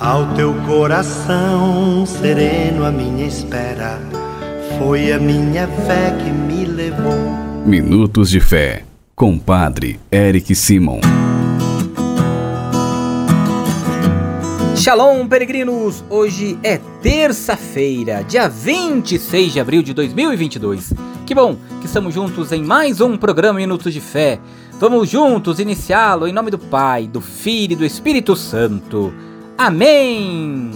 Ao 0.00 0.34
teu 0.34 0.52
coração 0.66 2.04
sereno, 2.04 2.84
a 2.84 2.90
minha 2.90 3.24
espera 3.28 4.00
foi 4.76 5.12
a 5.12 5.20
minha 5.20 5.68
fé 5.68 6.10
que 6.18 6.30
me 6.30 6.64
levou. 6.64 7.14
Minutos 7.64 8.28
de 8.28 8.40
Fé, 8.40 8.82
com 9.14 9.38
Padre 9.38 10.00
Eric 10.10 10.52
Simon. 10.52 10.98
Shalom, 14.74 15.28
peregrinos! 15.28 16.04
Hoje 16.10 16.58
é 16.64 16.80
terça-feira, 17.00 18.24
dia 18.24 18.48
26 18.48 19.52
de 19.52 19.60
abril 19.60 19.80
de 19.80 19.94
2022. 19.94 20.92
Que 21.24 21.36
bom 21.36 21.56
que 21.80 21.86
estamos 21.86 22.12
juntos 22.12 22.50
em 22.50 22.64
mais 22.64 23.00
um 23.00 23.16
programa 23.16 23.60
Minutos 23.60 23.94
de 23.94 24.00
Fé. 24.00 24.40
Vamos 24.80 25.08
juntos 25.08 25.60
iniciá-lo 25.60 26.26
em 26.26 26.32
nome 26.32 26.50
do 26.50 26.58
Pai, 26.58 27.06
do 27.06 27.20
Filho 27.20 27.74
e 27.74 27.76
do 27.76 27.84
Espírito 27.84 28.34
Santo. 28.34 29.14
Amém! 29.56 30.72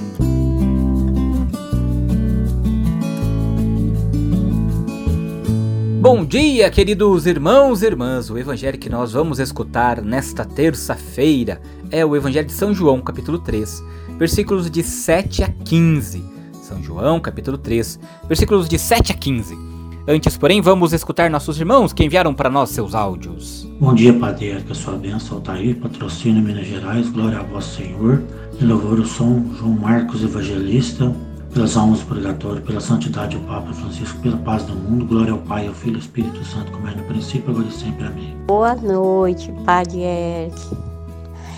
Bom 6.00 6.25
dia, 6.25 6.71
queridos 6.71 7.27
irmãos 7.27 7.83
e 7.83 7.86
irmãs. 7.86 8.31
O 8.31 8.39
evangelho 8.39 8.79
que 8.79 8.89
nós 8.89 9.13
vamos 9.13 9.41
escutar 9.41 10.00
nesta 10.00 10.45
terça-feira 10.45 11.61
é 11.91 12.07
o 12.07 12.14
Evangelho 12.14 12.46
de 12.46 12.53
São 12.53 12.72
João, 12.72 13.00
capítulo 13.00 13.41
3, 13.41 13.83
versículos 14.17 14.71
de 14.71 14.85
7 14.85 15.43
a 15.43 15.49
15. 15.49 16.25
São 16.63 16.81
João, 16.81 17.19
capítulo 17.19 17.58
3, 17.58 17.99
versículos 18.29 18.69
de 18.69 18.79
7 18.79 19.11
a 19.11 19.14
15. 19.17 19.58
Antes, 20.07 20.39
porém, 20.39 20.61
vamos 20.61 20.93
escutar 20.93 21.29
nossos 21.29 21.58
irmãos 21.58 21.93
que 21.93 22.05
enviaram 22.05 22.33
para 22.33 22.49
nós 22.49 22.71
seus 22.71 22.95
áudios. 22.95 23.68
Bom 23.81 23.95
dia, 23.95 24.13
Padre, 24.13 24.61
que 24.67 24.73
a 24.73 24.75
sua 24.75 24.96
bênção, 24.96 25.37
Altair, 25.37 25.77
patrocínio 25.77 26.43
Minas 26.43 26.67
Gerais, 26.67 27.09
glória 27.11 27.39
a 27.39 27.45
vosso 27.45 27.77
Senhor. 27.77 28.21
E 28.61 28.64
louvor 28.64 28.99
o 28.99 29.07
som 29.07 29.41
João 29.57 29.71
Marcos 29.71 30.21
Evangelista, 30.21 31.14
pelas 31.55 31.77
almas 31.77 32.00
do 32.00 32.06
purgatório, 32.06 32.61
pela 32.62 32.81
santidade 32.81 33.36
do 33.36 33.47
Papa 33.47 33.72
Francisco, 33.72 34.19
pela 34.19 34.36
paz 34.39 34.64
do 34.64 34.75
mundo, 34.75 35.06
glória 35.06 35.33
ao 35.33 35.39
Pai, 35.39 35.69
ao 35.69 35.75
Filho 35.75 35.92
e 35.92 35.94
ao 35.94 36.00
Espírito 36.00 36.44
Santo, 36.44 36.72
como 36.72 36.89
é 36.89 36.94
no 36.97 37.05
princípio, 37.05 37.50
agora 37.52 37.69
e 37.69 37.70
sempre. 37.70 38.05
Amém. 38.05 38.36
Boa 38.48 38.75
noite, 38.75 39.55
Padre 39.64 40.00
Eric. 40.00 40.77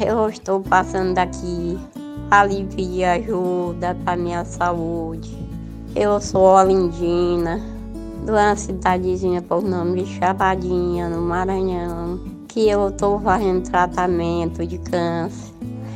Eu 0.06 0.28
estou 0.28 0.60
passando 0.60 1.14
daqui 1.14 1.78
alívio 2.30 2.78
e 2.78 3.02
ajuda 3.02 3.96
para 4.04 4.18
minha 4.18 4.44
saúde. 4.44 5.34
Eu 5.96 6.20
sou 6.20 6.42
Olindina, 6.42 7.58
de 8.24 8.30
uma 8.30 8.54
cidadezinha 8.54 9.40
por 9.40 9.62
nome 9.62 10.02
de 10.02 10.18
Chapadinha, 10.18 11.08
no 11.08 11.22
Maranhão, 11.22 12.09
que 12.52 12.68
eu 12.68 12.88
estou 12.88 13.20
fazendo 13.20 13.62
tratamento 13.62 14.66
de 14.66 14.78
câncer. 14.78 15.50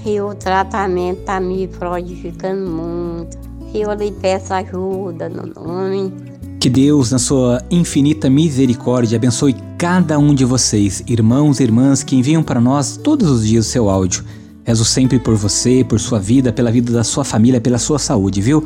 E 0.07 0.21
o 0.21 0.35
tratamento 0.35 1.21
está 1.21 1.41
me 1.41 1.67
prejudicando 1.67 2.71
muito. 2.71 3.37
E 3.73 3.81
eu 3.81 3.93
lhe 3.93 4.13
peço 4.13 4.55
ajuda 4.55 5.29
no 5.29 5.47
nome. 5.47 6.13
Que 6.61 6.71
Deus, 6.71 7.11
na 7.11 7.19
sua 7.19 7.63
infinita 7.71 8.31
misericórdia, 8.31 9.17
abençoe 9.17 9.57
cada 9.77 10.19
um 10.19 10.35
de 10.35 10.45
vocês, 10.45 11.03
irmãos 11.07 11.59
e 11.59 11.65
irmãs 11.65 12.03
que 12.03 12.17
enviam 12.17 12.43
para 12.43 12.61
nós 12.61 12.97
todos 12.97 13.29
os 13.29 13.47
dias 13.47 13.67
o 13.67 13.71
seu 13.71 13.91
áudio. 13.91 14.25
Rezo 14.63 14.85
sempre 14.85 15.19
por 15.19 15.35
você, 15.35 15.85
por 15.85 15.99
sua 15.99 16.19
vida, 16.19 16.53
pela 16.53 16.71
vida 16.71 16.93
da 16.93 17.05
sua 17.05 17.25
família, 17.25 17.61
pela 17.61 17.79
sua 17.79 17.99
saúde, 17.99 18.41
viu? 18.41 18.65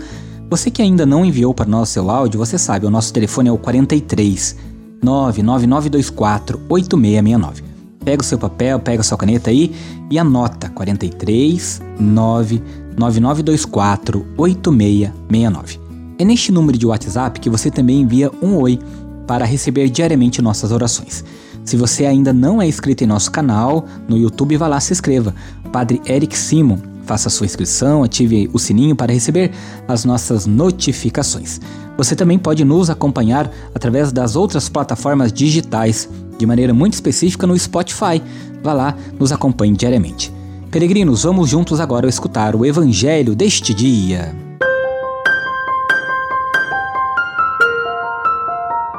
Você 0.51 0.71
que 0.71 0.83
ainda 0.83 1.05
não 1.05 1.25
enviou 1.25 1.53
para 1.55 1.67
nós 1.67 1.89
seu 1.89 2.11
áudio, 2.11 2.39
você 2.39 2.59
sabe, 2.59 2.87
o 2.87 2.91
nosso 2.91 3.13
telefone 3.13 3.49
é 3.49 3.53
o 3.53 3.59
43 3.59 4.57
99924 5.03 6.61
8669. 6.69 7.68
Pega 8.05 8.23
o 8.23 8.25
seu 8.25 8.39
papel, 8.39 8.79
pega 8.81 9.01
a 9.01 9.05
sua 9.05 9.19
caneta 9.19 9.51
aí 9.51 9.75
e 10.11 10.19
anota 10.19 10.69
43 10.71 11.83
99924 12.01 14.27
8669. 14.37 15.81
É 16.19 16.25
neste 16.25 16.51
número 16.51 16.77
de 16.77 16.87
WhatsApp 16.87 17.39
que 17.39 17.51
você 17.51 17.71
também 17.71 18.01
envia 18.01 18.31
um 18.43 18.57
oi 18.57 18.79
para 19.27 19.45
receber 19.45 19.89
diariamente 19.89 20.41
nossas 20.41 20.73
orações. 20.73 21.25
Se 21.65 21.77
você 21.77 22.07
ainda 22.07 22.33
não 22.33 22.63
é 22.63 22.67
inscrito 22.67 23.05
em 23.05 23.07
nosso 23.07 23.31
canal 23.31 23.85
no 24.09 24.17
YouTube, 24.17 24.57
vá 24.57 24.67
lá 24.67 24.81
se 24.81 24.93
inscreva. 24.93 25.35
Padre 25.71 26.01
Eric 26.07 26.37
Simon, 26.37 26.79
faça 27.09 27.31
sua 27.31 27.47
inscrição, 27.47 28.05
ative 28.05 28.51
o 28.53 28.59
sininho 28.59 28.95
para 28.95 29.15
receber 29.15 29.51
as 29.89 30.05
nossas 30.05 30.45
notificações. 30.45 31.59
Você 31.97 32.15
também 32.15 32.39
pode 32.39 32.63
nos 32.67 32.91
acompanhar 32.91 33.51
através 33.75 34.13
das 34.13 34.37
outras 34.37 34.69
plataformas 34.69 35.33
digitais 35.33 36.07
de 36.39 36.45
maneira 36.45 36.75
muito 36.75 36.93
específica 36.93 37.47
no 37.47 37.59
Spotify. 37.59 38.23
Vá 38.63 38.75
lá, 38.75 38.95
nos 39.19 39.33
acompanhe 39.33 39.75
diariamente. 39.75 40.31
Peregrinos, 40.71 41.23
vamos 41.23 41.49
juntos 41.49 41.81
agora 41.81 42.07
escutar 42.07 42.55
o 42.55 42.67
Evangelho 42.67 43.35
deste 43.35 43.73
dia. 43.73 44.37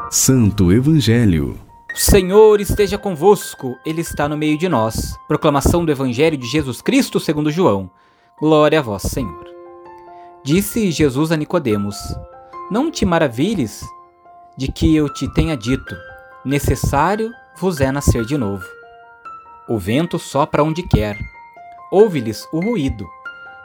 Santo 0.09 0.73
Evangelho. 0.73 1.68
Senhor 2.01 2.61
esteja 2.61 2.97
convosco, 2.97 3.77
Ele 3.85 3.99
está 3.99 4.29
no 4.29 4.37
meio 4.37 4.57
de 4.57 4.69
nós. 4.69 5.17
Proclamação 5.27 5.83
do 5.83 5.91
Evangelho 5.91 6.37
de 6.37 6.47
Jesus 6.47 6.81
Cristo 6.81 7.19
segundo 7.19 7.51
João. 7.51 7.91
Glória 8.39 8.79
a 8.79 8.81
vós, 8.81 9.01
Senhor. 9.01 9.45
Disse 10.41 10.91
Jesus 10.91 11.29
a 11.29 11.35
Nicodemos: 11.35 11.97
Não 12.71 12.89
te 12.89 13.05
maravilhes 13.05 13.85
de 14.55 14.71
que 14.71 14.95
eu 14.95 15.13
te 15.13 15.27
tenha 15.33 15.57
dito, 15.57 15.93
necessário 16.45 17.33
vos 17.57 17.81
é 17.81 17.91
nascer 17.91 18.23
de 18.23 18.37
novo. 18.37 18.65
O 19.67 19.77
vento 19.77 20.17
sopra 20.17 20.63
onde 20.63 20.83
quer, 20.83 21.19
ouve-lhes 21.91 22.47
o 22.53 22.61
ruído, 22.61 23.05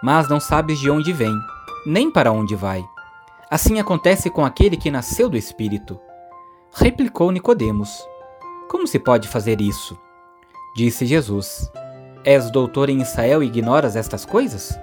mas 0.03 0.29
não 0.29 0.41
sabes 0.41 0.81
de 0.81 0.91
onde 0.91 1.13
vem, 1.13 1.39
nem 1.87 2.11
para 2.11 2.33
onde 2.33 2.57
vai. 2.57 2.85
Assim 3.49 3.79
acontece 3.79 4.29
com 4.29 4.45
aquele 4.45 4.77
que 4.77 4.91
nasceu 4.91 5.29
do 5.29 5.37
Espírito. 5.37 6.01
Replicou 6.73 7.31
Nicodemos: 7.31 8.05
Como 8.75 8.89
se 8.89 8.99
pode 8.99 9.29
fazer 9.29 9.61
isso? 9.61 9.97
Disse 10.75 11.07
Jesus: 11.07 11.71
És 12.25 12.51
doutor 12.51 12.91
em 12.91 13.01
Israel 13.01 13.41
e 13.41 13.47
ignoras 13.47 13.95
estas 13.95 14.25
coisas? 14.25 14.77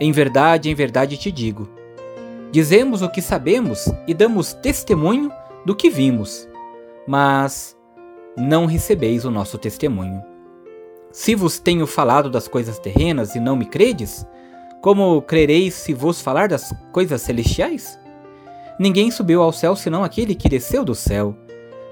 Em 0.00 0.10
verdade, 0.10 0.70
em 0.70 0.74
verdade 0.74 1.18
te 1.18 1.30
digo: 1.30 1.68
Dizemos 2.50 3.02
o 3.02 3.10
que 3.10 3.20
sabemos 3.20 3.84
e 4.06 4.14
damos 4.14 4.54
testemunho 4.54 5.30
do 5.66 5.76
que 5.76 5.90
vimos, 5.90 6.48
mas 7.06 7.76
não 8.34 8.64
recebeis 8.64 9.26
o 9.26 9.30
nosso 9.30 9.58
testemunho. 9.58 10.24
Se 11.12 11.34
vos 11.34 11.58
tenho 11.58 11.86
falado 11.86 12.30
das 12.30 12.48
coisas 12.48 12.78
terrenas 12.78 13.34
e 13.34 13.40
não 13.40 13.56
me 13.56 13.66
credes, 13.66 14.26
como 14.80 15.20
crereis 15.20 15.74
se 15.74 15.92
vos 15.92 16.22
falar 16.22 16.48
das 16.48 16.74
coisas 16.92 17.20
celestiais? 17.20 18.00
Ninguém 18.80 19.10
subiu 19.10 19.42
ao 19.42 19.52
céu 19.52 19.76
senão 19.76 20.02
aquele 20.02 20.34
que 20.34 20.48
desceu 20.48 20.82
do 20.82 20.94
céu, 20.94 21.36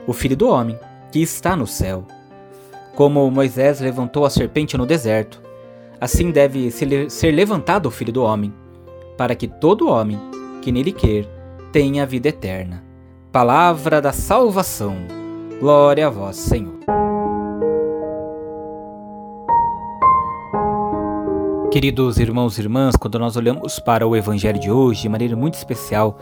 o 0.07 0.15
Filho 0.15 0.35
do 0.35 0.49
Homem, 0.49 0.79
que 1.11 1.21
está 1.21 1.57
no 1.57 1.67
céu. 1.67 2.05
Como 2.95 3.31
Moisés 3.31 3.81
levantou 3.81 4.25
a 4.25 4.31
serpente 4.31 4.77
no 4.77 4.87
deserto, 4.87 5.43
assim 6.01 6.31
deve 6.31 6.71
ser 6.71 7.33
levantado 7.33 7.87
o 7.87 7.91
Filho 7.91 8.13
do 8.13 8.23
Homem, 8.23 8.53
para 9.17 9.35
que 9.35 9.47
todo 9.47 9.89
homem 9.89 10.19
que 10.63 10.73
nele 10.73 10.93
quer 10.93 11.27
tenha 11.73 12.03
a 12.03 12.07
vida 12.07 12.29
eterna. 12.29 12.83
Palavra 13.31 14.01
da 14.01 14.13
salvação. 14.13 14.97
Glória 15.61 16.07
a 16.07 16.11
vós, 16.11 16.37
Senhor. 16.37 16.77
Queridos 21.71 22.19
irmãos 22.19 22.57
e 22.57 22.63
irmãs, 22.63 22.97
quando 22.97 23.19
nós 23.19 23.37
olhamos 23.37 23.79
para 23.79 24.07
o 24.07 24.17
evangelho 24.17 24.59
de 24.59 24.71
hoje, 24.71 25.03
de 25.03 25.09
maneira 25.11 25.37
muito 25.37 25.55
especial, 25.55 26.17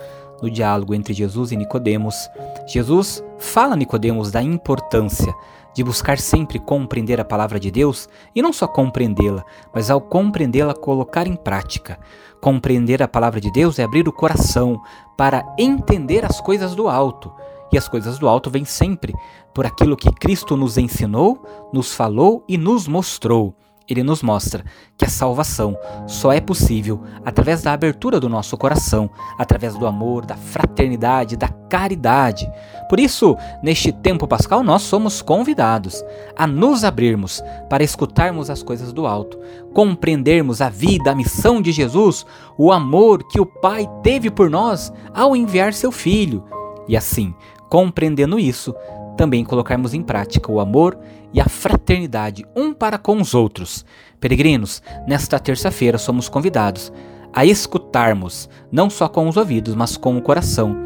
no 0.45 0.51
diálogo 0.51 0.95
entre 0.95 1.15
Jesus 1.15 1.53
e 1.53 1.57
Nicodemos, 1.57 2.29
Jesus 2.67 3.25
fala 3.39 3.73
a 3.73 3.77
Nicodemos 3.77 4.31
da 4.31 4.43
importância 4.43 5.35
de 5.73 5.83
buscar 5.83 6.19
sempre 6.19 6.59
compreender 6.59 7.19
a 7.19 7.25
palavra 7.25 7.59
de 7.59 7.71
Deus 7.71 8.09
e 8.35 8.43
não 8.43 8.53
só 8.53 8.67
compreendê-la, 8.67 9.43
mas 9.75 9.91
ao 9.91 10.01
compreendê-la 10.01 10.75
colocar 10.75 11.27
em 11.27 11.35
prática. 11.35 11.99
Compreender 12.41 13.03
a 13.03 13.09
palavra 13.09 13.41
de 13.41 13.51
Deus 13.51 13.79
é 13.79 13.85
abrir 13.85 14.07
o 14.07 14.13
coração 14.13 14.81
para 15.17 15.43
entender 15.59 16.25
as 16.25 16.41
coisas 16.41 16.75
do 16.75 16.89
alto. 16.89 17.33
E 17.73 17.79
as 17.79 17.89
coisas 17.89 18.19
do 18.19 18.29
alto 18.29 18.51
vêm 18.51 18.67
sempre 18.67 19.15
por 19.53 19.65
aquilo 19.65 19.97
que 19.97 20.13
Cristo 20.13 20.57
nos 20.57 20.77
ensinou, 20.77 21.43
nos 21.73 21.93
falou 21.93 22.45
e 22.47 22.59
nos 22.59 22.87
mostrou 22.87 23.57
ele 23.89 24.03
nos 24.03 24.23
mostra 24.23 24.65
que 24.97 25.05
a 25.05 25.09
salvação 25.09 25.77
só 26.07 26.33
é 26.33 26.41
possível 26.41 27.03
através 27.25 27.63
da 27.63 27.73
abertura 27.73 28.19
do 28.19 28.29
nosso 28.29 28.57
coração, 28.57 29.11
através 29.39 29.77
do 29.77 29.87
amor, 29.87 30.25
da 30.25 30.37
fraternidade, 30.37 31.37
da 31.37 31.49
caridade. 31.49 32.51
Por 32.89 32.99
isso, 32.99 33.37
neste 33.63 33.93
tempo 33.93 34.27
pascal, 34.27 34.63
nós 34.63 34.83
somos 34.83 35.21
convidados 35.21 36.03
a 36.37 36.47
nos 36.47 36.83
abrirmos 36.83 37.43
para 37.69 37.85
escutarmos 37.85 38.49
as 38.49 38.63
coisas 38.63 38.93
do 38.93 39.07
alto, 39.07 39.39
compreendermos 39.75 40.63
a 40.63 40.71
vida, 40.71 41.11
a 41.11 41.15
missão 41.15 41.61
de 41.61 41.73
Jesus, 41.73 42.25
o 42.57 42.73
amor 42.73 43.25
que 43.29 43.41
o 43.41 43.47
Pai 43.47 43.89
teve 44.03 44.31
por 44.31 44.49
nós 44.49 44.93
ao 45.13 45.37
enviar 45.37 45.75
seu 45.75 45.93
Filho. 45.93 46.45
E 46.89 46.97
assim, 46.97 47.35
compreendendo 47.69 48.39
isso, 48.39 48.75
também 49.17 49.45
colocarmos 49.45 49.95
em 49.95 50.03
prática 50.03 50.51
o 50.51 50.61
amor 50.61 50.99
e 51.33 51.41
a 51.41 51.49
fraternidade 51.49 52.45
um 52.55 52.73
para 52.73 52.99
com 52.99 53.21
os 53.21 53.35
outros. 53.35 53.85
Peregrinos, 54.21 54.83
nesta 55.07 55.39
terça-feira 55.39 55.99
somos 55.99 56.29
convidados 56.29 56.93
a 57.33 57.45
escutarmos, 57.45 58.49
não 58.71 58.89
só 58.89 59.09
com 59.09 59.29
os 59.29 59.37
ouvidos, 59.37 59.75
mas 59.75 59.97
com 59.97 60.17
o 60.17 60.23
coração, 60.23 60.77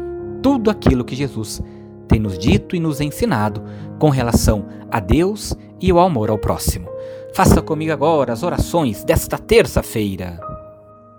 tudo 0.41 0.71
aquilo 0.71 1.05
que 1.05 1.15
Jesus 1.15 1.61
tem 2.07 2.19
nos 2.19 2.39
dito 2.39 2.75
e 2.75 2.79
nos 2.79 2.99
ensinado 2.99 3.63
com 3.99 4.09
relação 4.09 4.65
a 4.89 4.99
Deus 4.99 5.55
e 5.79 5.93
o 5.93 5.99
amor 5.99 6.31
ao 6.31 6.39
próximo. 6.39 6.89
Faça 7.35 7.61
comigo 7.61 7.93
agora 7.93 8.33
as 8.33 8.41
orações 8.41 9.03
desta 9.03 9.37
terça-feira. 9.37 10.39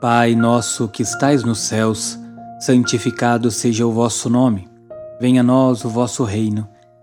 Pai 0.00 0.34
nosso 0.34 0.88
que 0.88 1.02
estais 1.02 1.44
nos 1.44 1.60
céus, 1.60 2.18
santificado 2.58 3.50
seja 3.50 3.86
o 3.86 3.92
vosso 3.92 4.28
nome. 4.28 4.68
Venha 5.20 5.42
a 5.42 5.44
nós 5.44 5.84
o 5.84 5.88
vosso 5.88 6.24
reino. 6.24 6.66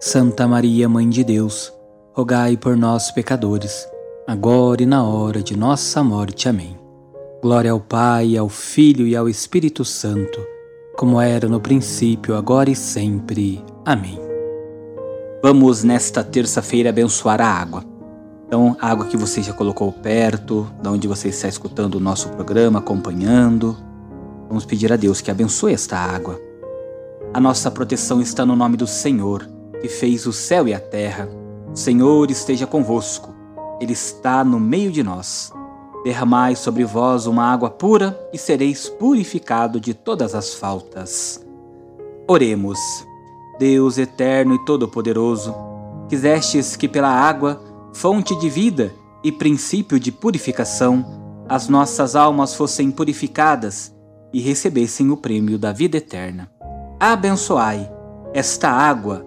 Santa 0.00 0.46
Maria, 0.46 0.88
Mãe 0.88 1.08
de 1.08 1.24
Deus, 1.24 1.72
rogai 2.14 2.56
por 2.56 2.76
nós, 2.76 3.10
pecadores, 3.10 3.84
agora 4.28 4.80
e 4.80 4.86
na 4.86 5.02
hora 5.02 5.42
de 5.42 5.56
nossa 5.56 6.04
morte. 6.04 6.48
Amém. 6.48 6.78
Glória 7.42 7.72
ao 7.72 7.80
Pai, 7.80 8.36
ao 8.36 8.48
Filho 8.48 9.08
e 9.08 9.16
ao 9.16 9.28
Espírito 9.28 9.84
Santo, 9.84 10.38
como 10.96 11.20
era 11.20 11.48
no 11.48 11.60
princípio, 11.60 12.36
agora 12.36 12.70
e 12.70 12.76
sempre. 12.76 13.60
Amém. 13.84 14.20
Vamos 15.42 15.82
nesta 15.82 16.22
terça-feira 16.22 16.90
abençoar 16.90 17.40
a 17.40 17.48
água. 17.48 17.82
Então, 18.46 18.76
a 18.80 18.92
água 18.92 19.06
que 19.06 19.16
você 19.16 19.42
já 19.42 19.52
colocou 19.52 19.90
perto, 19.90 20.70
de 20.80 20.88
onde 20.88 21.08
você 21.08 21.28
está 21.28 21.48
escutando 21.48 21.96
o 21.96 22.00
nosso 22.00 22.28
programa, 22.28 22.78
acompanhando. 22.78 23.76
Vamos 24.46 24.64
pedir 24.64 24.92
a 24.92 24.96
Deus 24.96 25.20
que 25.20 25.30
abençoe 25.30 25.72
esta 25.72 25.98
água. 25.98 26.40
A 27.34 27.40
nossa 27.40 27.68
proteção 27.68 28.20
está 28.20 28.46
no 28.46 28.54
nome 28.54 28.76
do 28.76 28.86
Senhor, 28.86 29.57
que 29.80 29.88
fez 29.88 30.26
o 30.26 30.32
céu 30.32 30.66
e 30.66 30.74
a 30.74 30.80
terra. 30.80 31.28
O 31.72 31.76
Senhor 31.76 32.30
esteja 32.30 32.66
convosco. 32.66 33.34
Ele 33.80 33.92
está 33.92 34.42
no 34.44 34.58
meio 34.58 34.90
de 34.90 35.02
nós. 35.02 35.52
Derramai 36.04 36.56
sobre 36.56 36.84
vós 36.84 37.26
uma 37.26 37.44
água 37.44 37.70
pura 37.70 38.18
e 38.32 38.38
sereis 38.38 38.88
purificado 38.88 39.80
de 39.80 39.94
todas 39.94 40.34
as 40.34 40.54
faltas. 40.54 41.44
Oremos. 42.26 42.78
Deus 43.58 43.98
eterno 43.98 44.54
e 44.54 44.64
todo-poderoso, 44.64 45.52
quisestes 46.08 46.76
que 46.76 46.86
pela 46.86 47.08
água, 47.08 47.60
fonte 47.92 48.38
de 48.38 48.48
vida 48.48 48.92
e 49.24 49.32
princípio 49.32 49.98
de 49.98 50.12
purificação, 50.12 51.04
as 51.48 51.68
nossas 51.68 52.14
almas 52.14 52.54
fossem 52.54 52.90
purificadas 52.90 53.92
e 54.32 54.40
recebessem 54.40 55.10
o 55.10 55.16
prêmio 55.16 55.58
da 55.58 55.72
vida 55.72 55.96
eterna. 55.96 56.48
Abençoai 57.00 57.90
esta 58.32 58.70
água 58.70 59.26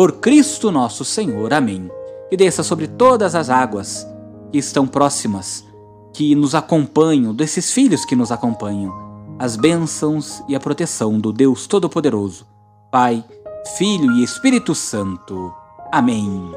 Por 0.00 0.12
Cristo 0.12 0.70
nosso 0.70 1.04
Senhor. 1.04 1.52
Amém. 1.52 1.90
E 2.32 2.34
desça 2.34 2.62
sobre 2.62 2.86
todas 2.86 3.34
as 3.34 3.50
águas 3.50 4.06
que 4.50 4.56
estão 4.56 4.86
próximas, 4.86 5.62
que 6.14 6.34
nos 6.34 6.54
acompanham, 6.54 7.34
desses 7.34 7.70
filhos 7.70 8.06
que 8.06 8.16
nos 8.16 8.32
acompanham 8.32 8.90
as 9.38 9.56
bênçãos 9.56 10.42
e 10.48 10.56
a 10.56 10.58
proteção 10.58 11.20
do 11.20 11.34
Deus 11.34 11.66
Todo-Poderoso, 11.66 12.46
Pai, 12.90 13.22
Filho 13.76 14.10
e 14.12 14.24
Espírito 14.24 14.74
Santo. 14.74 15.52
Amém. 15.92 16.50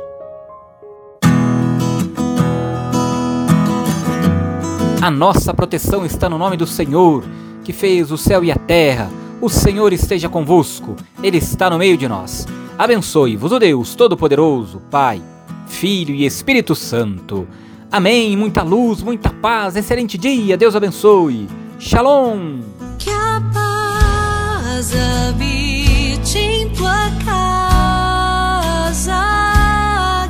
A 5.02 5.12
nossa 5.12 5.54
proteção 5.54 6.06
está 6.06 6.30
no 6.30 6.38
nome 6.38 6.56
do 6.56 6.66
Senhor, 6.66 7.26
que 7.62 7.74
fez 7.74 8.10
o 8.10 8.18
céu 8.18 8.42
e 8.42 8.54
a 8.54 8.56
terra. 8.56 9.12
O 9.42 9.50
Senhor 9.50 9.92
esteja 9.92 10.30
convosco, 10.30 10.96
Ele 11.22 11.40
está 11.40 11.70
no 11.70 11.78
meio 11.78 11.98
de 11.98 12.08
nós. 12.08 12.48
Abençoe-vos 12.78 13.52
o 13.52 13.60
Deus 13.60 13.94
Todo-Poderoso, 13.94 14.82
Pai, 14.90 15.22
Filho 15.68 16.14
e 16.16 16.26
Espírito 16.26 16.76
Santo. 16.76 17.48
Amém. 17.92 18.36
Muita 18.36 18.64
luz, 18.64 19.04
muita 19.04 19.30
paz, 19.30 19.76
excelente 19.76 20.18
dia. 20.18 20.58
Deus 20.58 20.76
abençoe. 20.76 21.48
Shalom. 21.80 22.62
Que 22.98 23.12
a 23.12 23.42
paz 23.54 24.92
habite 24.96 26.40
em 26.40 26.70
tua 26.70 27.12
casa, 27.24 29.14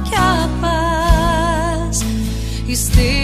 que 0.04 0.16
a 0.16 0.50
paz 0.60 2.04
esteja. 2.68 3.23